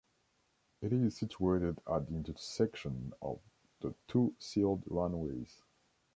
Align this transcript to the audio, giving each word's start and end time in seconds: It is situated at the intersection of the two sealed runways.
It 0.81 0.93
is 0.93 1.15
situated 1.15 1.79
at 1.87 2.07
the 2.07 2.15
intersection 2.15 3.13
of 3.21 3.39
the 3.81 3.93
two 4.07 4.33
sealed 4.39 4.81
runways. 4.87 5.61